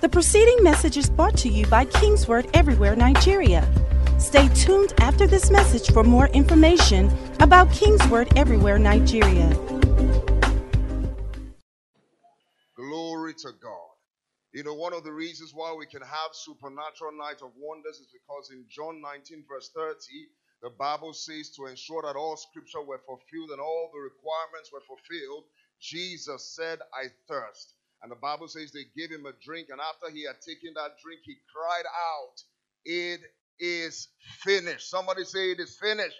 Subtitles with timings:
[0.00, 3.66] The preceding message is brought to you by Kingsword Everywhere Nigeria.
[4.16, 7.10] Stay tuned after this message for more information
[7.40, 9.48] about Kingsword Everywhere Nigeria.
[12.76, 13.90] Glory to God.
[14.52, 18.06] You know, one of the reasons why we can have supernatural night of wonders is
[18.06, 19.96] because in John 19, verse 30,
[20.62, 24.86] the Bible says to ensure that all scripture were fulfilled and all the requirements were
[24.86, 25.42] fulfilled,
[25.80, 27.74] Jesus said, I thirst.
[28.02, 30.98] And the Bible says they gave him a drink, and after he had taken that
[31.02, 32.42] drink, he cried out,
[32.84, 33.20] It
[33.60, 34.08] is
[34.44, 34.90] finished.
[34.90, 36.16] Somebody say, It is finished.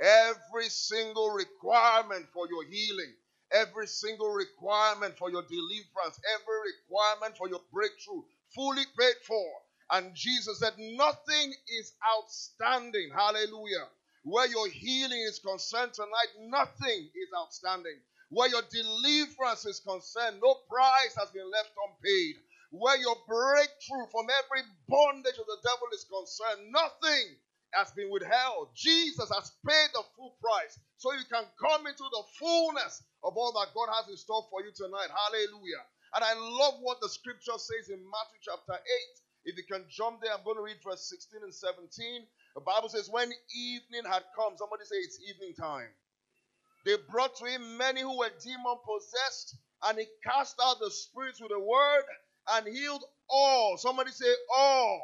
[0.00, 3.14] Every single requirement for your healing,
[3.52, 8.22] every single requirement for your deliverance, every requirement for your breakthrough,
[8.54, 9.46] fully paid for.
[9.92, 13.10] And Jesus said, Nothing is outstanding.
[13.16, 13.88] Hallelujah.
[14.26, 17.94] Where your healing is concerned tonight, nothing is outstanding.
[18.30, 22.34] Where your deliverance is concerned, no price has been left unpaid.
[22.74, 27.38] Where your breakthrough from every bondage of the devil is concerned, nothing
[27.70, 28.74] has been withheld.
[28.74, 33.54] Jesus has paid the full price so you can come into the fullness of all
[33.54, 35.06] that God has in store for you tonight.
[35.06, 35.86] Hallelujah.
[36.18, 38.82] And I love what the scripture says in Matthew chapter 8.
[39.46, 42.26] If you can jump there, I'm going to read verse 16 and 17.
[42.56, 45.90] The Bible says, When evening had come, somebody say it's evening time.
[46.86, 51.40] They brought to him many who were demon possessed, and he cast out the spirits
[51.40, 52.04] with a word
[52.52, 53.76] and healed all.
[53.78, 55.02] Somebody say, all.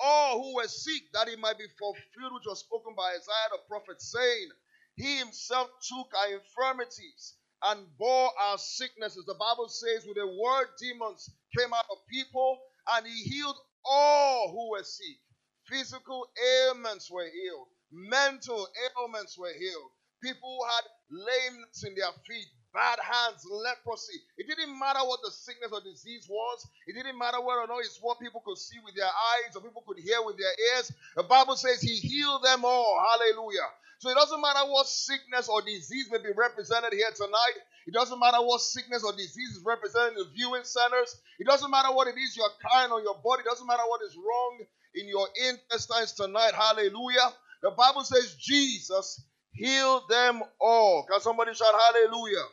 [0.00, 3.58] All who were sick, that it might be fulfilled, which was spoken by Isaiah the
[3.68, 4.48] prophet, saying,
[4.96, 9.24] He himself took our infirmities and bore our sicknesses.
[9.26, 12.58] The Bible says, with a word, demons came out of people,
[12.94, 15.18] and he healed all who were sick.
[15.68, 16.28] Physical
[16.66, 19.90] ailments were healed, mental ailments were healed.
[20.22, 24.18] People who had lameness in their feet, bad hands, leprosy.
[24.38, 26.66] It didn't matter what the sickness or disease was.
[26.86, 29.62] It didn't matter whether or not it's what people could see with their eyes or
[29.62, 30.92] people could hear with their ears.
[31.16, 33.00] The Bible says he healed them all.
[33.12, 33.68] Hallelujah.
[34.00, 37.56] So it doesn't matter what sickness or disease may be represented here tonight.
[37.86, 41.16] It doesn't matter what sickness or disease is represented in the viewing centers.
[41.38, 43.42] It doesn't matter what it is you're carrying on your body.
[43.42, 44.58] It doesn't matter what is wrong
[44.94, 46.52] in your intestines tonight.
[46.54, 47.32] Hallelujah.
[47.62, 49.22] The Bible says Jesus
[49.52, 51.06] healed them all.
[51.10, 52.44] Can somebody shout hallelujah?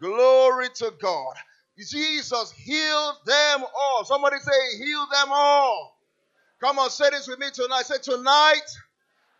[0.00, 1.34] Glory to God.
[1.78, 4.04] Jesus healed them all.
[4.04, 5.96] Somebody say, heal them all.
[6.60, 7.82] Come on, say this with me tonight.
[7.82, 8.66] Say, tonight,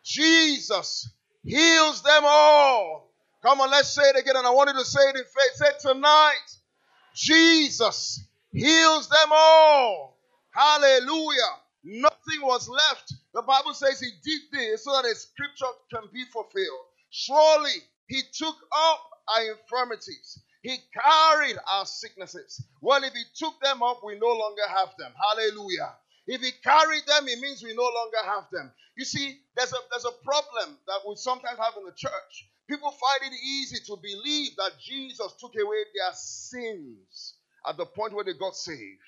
[0.05, 1.11] Jesus
[1.45, 3.11] heals them all.
[3.43, 4.37] Come on, let's say it again.
[4.37, 5.55] And I want you to say it in faith.
[5.55, 6.47] Say, tonight,
[7.15, 10.17] Jesus heals them all.
[10.51, 11.57] Hallelujah.
[11.89, 13.15] Nothing was left.
[13.35, 16.87] The Bible says he did this so that the scripture can be fulfilled.
[17.11, 17.73] Surely
[18.09, 19.01] he took up
[19.37, 20.41] our infirmities.
[20.63, 22.65] He carried our sicknesses.
[22.83, 25.13] Well, if he took them up, we no longer have them.
[25.31, 25.95] Hallelujah.
[26.29, 28.73] If he carried them, it means we no longer have them.
[28.97, 32.49] You see, there's a, there's a problem that we sometimes have in the church.
[32.71, 37.35] People find it easy to believe that Jesus took away their sins
[37.69, 39.08] at the point where they got saved.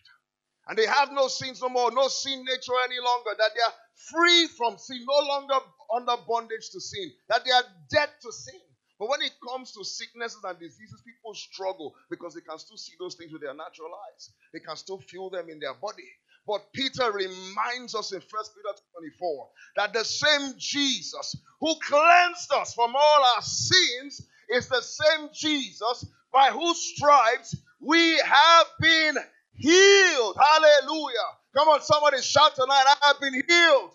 [0.71, 3.75] And they have no sins no more, no sin nature any longer, that they are
[4.13, 5.57] free from sin, no longer
[5.93, 8.61] under bondage to sin, that they are dead to sin.
[8.97, 12.93] But when it comes to sicknesses and diseases, people struggle because they can still see
[13.01, 14.31] those things with their natural eyes.
[14.53, 16.09] They can still feel them in their body.
[16.47, 22.75] But Peter reminds us in 1 Peter 24 that the same Jesus who cleansed us
[22.75, 29.17] from all our sins is the same Jesus by whose stripes we have been
[29.61, 30.37] healed.
[30.41, 31.31] Hallelujah.
[31.57, 33.91] Come on, somebody shout tonight, I have been healed.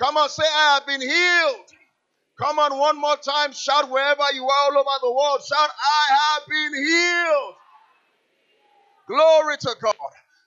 [0.00, 1.66] Come on, say, I have been healed.
[2.38, 3.52] Come on, one more time.
[3.52, 5.42] Shout wherever you are all over the world.
[5.46, 7.54] Shout, I have been healed.
[9.08, 9.94] Glory to God.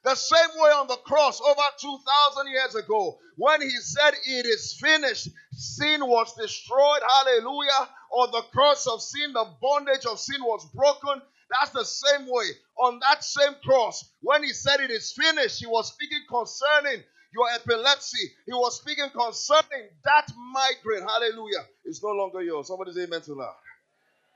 [0.04, 4.78] The same way on the cross over 2,000 years ago, when he said, It is
[4.80, 7.02] finished, sin was destroyed.
[7.18, 7.90] Hallelujah.
[8.12, 11.22] On the cross of sin, the bondage of sin was broken.
[11.60, 12.48] That's the same way.
[12.80, 17.04] On that same cross, when he said, It is finished, he was speaking concerning
[17.34, 18.28] your epilepsy.
[18.46, 21.08] He was speaking concerning that migraine.
[21.08, 21.66] Hallelujah.
[21.86, 22.68] It's no longer yours.
[22.68, 23.56] Somebody say amen to that.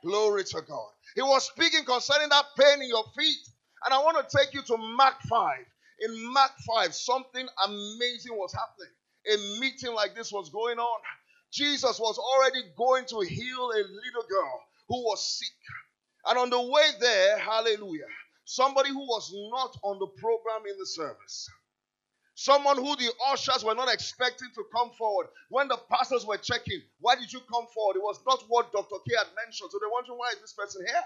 [0.04, 0.90] Glory to God.
[1.16, 3.38] He was speaking concerning that pain in your feet.
[3.86, 5.58] And I want to take you to Mark 5.
[6.02, 8.94] In Mark 5, something amazing was happening.
[9.28, 11.00] A meeting like this was going on.
[11.52, 15.50] Jesus was already going to heal a little girl who was sick.
[16.28, 18.08] And on the way there, hallelujah,
[18.46, 21.50] somebody who was not on the program in the service
[22.36, 25.28] Someone who the ushers were not expecting to come forward.
[25.52, 27.98] When the pastors were checking, why did you come forward?
[27.98, 28.98] It was not what Dr.
[29.08, 29.70] K had mentioned.
[29.72, 31.04] So they're wondering, why is this person here?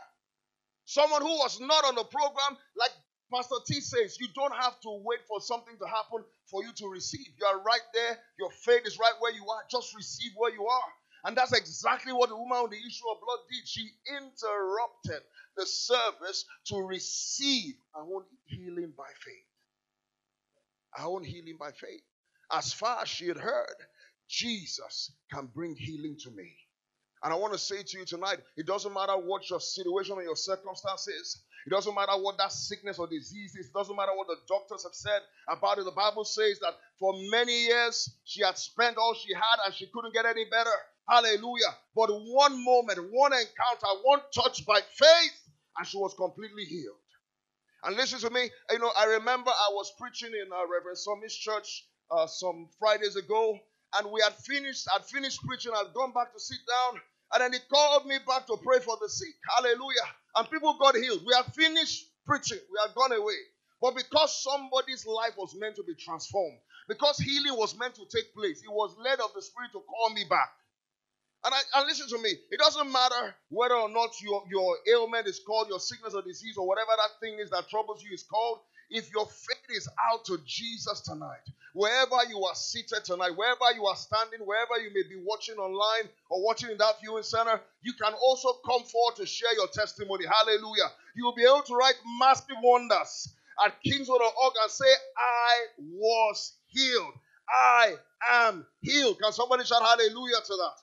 [0.86, 2.92] Someone who was not on the program, like
[3.34, 6.88] Pastor T says you don't have to wait for something to happen for you to
[6.90, 7.28] receive.
[7.40, 8.20] You are right there.
[8.40, 9.64] Your faith is right where you are.
[9.72, 10.92] Just receive where you are.
[11.26, 13.68] And that's exactly what the woman with the issue of blood did.
[13.68, 15.22] She interrupted
[15.56, 19.46] the service to receive our own healing by faith.
[21.00, 22.02] Our own healing by faith.
[22.52, 23.76] As far as she had heard,
[24.28, 26.52] Jesus can bring healing to me.
[27.24, 30.24] And I want to say to you tonight, it doesn't matter what your situation or
[30.24, 31.42] your circumstances.
[31.66, 33.68] It doesn't matter what that sickness or disease is.
[33.68, 35.86] It doesn't matter what the doctors have said about it.
[35.86, 39.88] The Bible says that for many years she had spent all she had and she
[39.94, 40.70] couldn't get any better.
[41.10, 41.76] Hallelujah.
[41.96, 45.40] But one moment, one encounter, one touch by faith,
[45.78, 46.98] and she was completely healed.
[47.84, 48.50] And listen to me.
[48.72, 53.16] You know, I remember I was preaching in uh, Reverend Summits Church uh, some Fridays
[53.16, 53.60] ago,
[54.00, 54.88] and we had finished.
[54.96, 55.74] I'd finished preaching.
[55.76, 57.02] I'd gone back to sit down,
[57.34, 59.36] and then he called me back to pray for the sick.
[59.58, 60.08] Hallelujah.
[60.38, 61.24] And people got healed.
[61.26, 62.60] We had finished preaching.
[62.72, 63.38] We had gone away.
[63.82, 66.60] But because somebody's life was meant to be transformed,
[66.90, 70.14] because healing was meant to take place, he was led of the Spirit to call
[70.14, 70.52] me back.
[71.46, 75.28] And, I, and listen to me, it doesn't matter whether or not your, your ailment
[75.28, 78.24] is called your sickness or disease or whatever that thing is that troubles you is
[78.24, 78.60] called.
[78.90, 81.42] If your faith is out to Jesus tonight,
[81.74, 86.10] wherever you are seated tonight, wherever you are standing, wherever you may be watching online
[86.30, 90.26] or watching in that viewing center, you can also come forward to share your testimony.
[90.26, 90.92] Hallelujah.
[91.16, 93.34] You will be able to write massive wonders
[93.66, 94.86] at Kingsword.org and say,
[95.18, 97.14] I was healed.
[97.50, 97.96] I
[98.32, 99.20] am healed.
[99.22, 100.83] Can somebody shout hallelujah to that?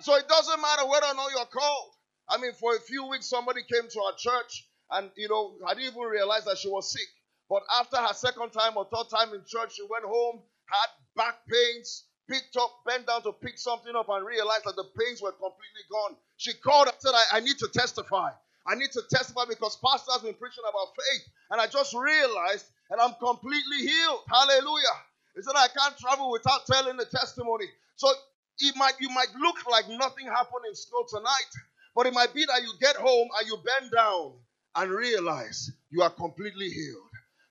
[0.00, 1.90] So it doesn't matter whether or not you're called.
[2.28, 5.74] I mean, for a few weeks, somebody came to our church and, you know, I
[5.74, 7.08] didn't even realize that she was sick.
[7.48, 11.36] But after her second time or third time in church, she went home, had back
[11.48, 15.32] pains, picked up, bent down to pick something up, and realized that the pains were
[15.32, 16.16] completely gone.
[16.36, 18.30] She called and said, I, I need to testify.
[18.66, 21.24] I need to testify because Pastor has been preaching about faith.
[21.50, 24.20] And I just realized and I'm completely healed.
[24.28, 24.96] Hallelujah.
[25.36, 27.66] He said, I can't travel without telling the testimony.
[27.96, 28.12] So
[28.60, 31.52] it might you might look like nothing happened in school tonight,
[31.94, 34.32] but it might be that you get home and you bend down
[34.76, 37.02] and realize you are completely healed.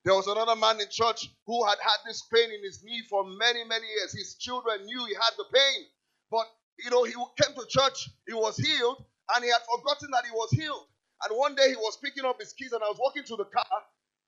[0.05, 3.25] There was another man in church who had had this pain in his knee for
[3.25, 4.13] many, many years.
[4.13, 5.85] His children knew he had the pain,
[6.31, 6.45] but
[6.83, 9.03] you know, he came to church, he was healed,
[9.35, 10.85] and he had forgotten that he was healed.
[11.23, 13.45] And one day he was picking up his keys, and I was walking to the
[13.45, 13.65] car.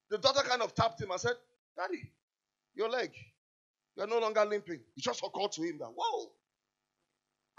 [0.10, 1.36] The daughter kind of tapped him and said,
[1.78, 2.12] Daddy,
[2.76, 3.12] your leg,
[3.96, 4.80] you're no longer limping.
[4.98, 6.32] It just occurred to him that, whoa,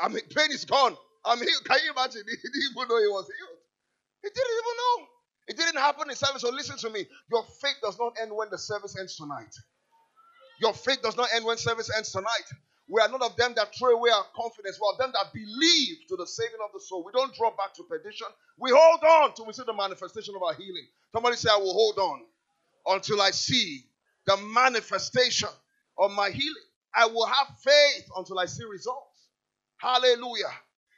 [0.03, 0.97] I mean, pain is gone.
[1.25, 1.49] I mean.
[1.67, 2.23] Can you imagine?
[2.29, 3.61] He didn't even know he was healed.
[4.23, 5.07] He didn't even know.
[5.49, 6.43] It didn't happen in service.
[6.43, 7.07] So listen to me.
[7.31, 9.55] Your faith does not end when the service ends tonight.
[10.61, 12.49] Your faith does not end when service ends tonight.
[12.89, 14.79] We are not of them that throw away our confidence.
[14.81, 17.05] We are of them that believe to the saving of the soul.
[17.05, 18.29] We don't draw back to perdition.
[18.59, 20.87] We hold on till we see the manifestation of our healing.
[21.13, 22.23] Somebody say, I will hold on
[22.89, 23.85] until I see
[24.27, 25.49] the manifestation
[25.99, 26.65] of my healing.
[26.95, 29.10] I will have faith until I see results.
[29.81, 30.53] Hallelujah.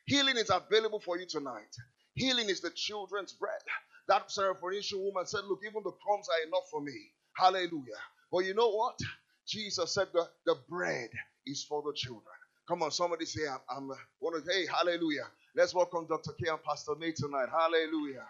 [0.07, 1.77] Healing is available for you tonight.
[2.15, 3.61] Healing is the children's bread.
[4.09, 6.95] That Syrophoenician woman said, Look, even the crumbs are enough for me.
[7.37, 8.01] Hallelujah.
[8.33, 8.99] But you know what?
[9.47, 11.11] Jesus said the, the bread
[11.47, 12.25] is for the children.
[12.69, 13.89] Come on, somebody say, I'm, I'm
[14.21, 15.27] want to, hey, hallelujah.
[15.57, 16.33] Let's welcome Dr.
[16.43, 17.49] K and Pastor May tonight.
[17.51, 18.25] Hallelujah.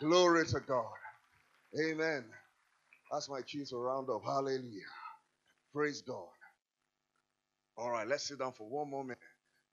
[0.00, 0.86] Glory to God.
[1.80, 2.24] Amen.
[3.12, 4.22] That's my to round up.
[4.24, 4.82] Hallelujah.
[5.74, 6.26] Praise God.
[7.76, 9.18] All right, let's sit down for one more minute.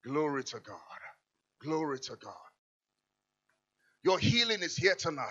[0.05, 0.77] Glory to God.
[1.62, 2.33] Glory to God.
[4.03, 5.25] Your healing is here tonight.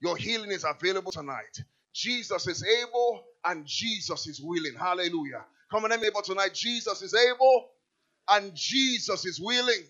[0.00, 1.60] Your healing is available tonight.
[1.92, 4.74] Jesus is able and Jesus is willing.
[4.78, 5.44] Hallelujah.
[5.70, 6.54] Come on, neighbor tonight.
[6.54, 7.68] Jesus is able
[8.30, 9.82] and Jesus is willing.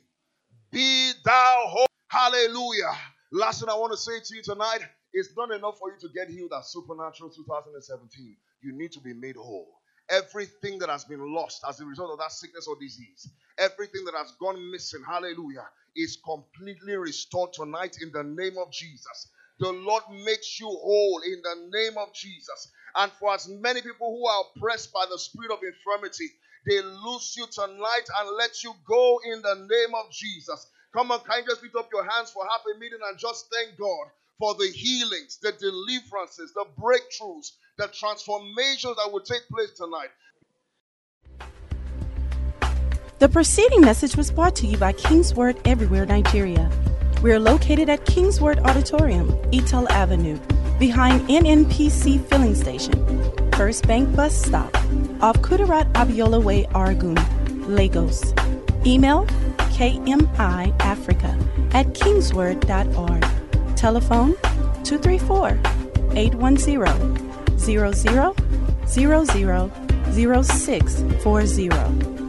[0.73, 1.87] Be thou whole.
[2.09, 2.93] Hallelujah.
[3.33, 4.81] Last thing I want to say to you tonight
[5.13, 8.37] it's not enough for you to get healed at Supernatural 2017.
[8.63, 9.80] You need to be made whole
[10.11, 14.15] everything that has been lost as a result of that sickness or disease, everything that
[14.17, 19.29] has gone missing, hallelujah, is completely restored tonight in the name of Jesus.
[19.59, 22.73] The Lord makes you whole in the name of Jesus.
[22.97, 26.29] And for as many people who are oppressed by the spirit of infirmity,
[26.67, 30.67] they loose you tonight and let you go in the name of Jesus.
[30.93, 33.47] Come on, can you just lift up your hands for half a minute and just
[33.53, 34.09] thank God
[34.41, 40.09] for the healings, the deliverances, the breakthroughs, the transformations that will take place tonight.
[43.19, 46.71] The preceding message was brought to you by Kingsword Everywhere Nigeria.
[47.23, 50.39] We are located at Kingsword Auditorium, Etel Avenue,
[50.79, 52.97] behind NNPC Filling Station,
[53.53, 54.75] First Bank Bus Stop,
[55.21, 57.19] off Kudirat Abiola Way, Oregun,
[57.69, 58.33] Lagos.
[58.87, 59.27] Email
[59.77, 61.35] kmiafrica
[61.75, 63.40] at kingsword.org.
[63.81, 64.35] Telephone
[64.85, 65.59] 234
[66.15, 67.93] 810 00
[68.87, 69.71] 00
[70.13, 72.20] 0640.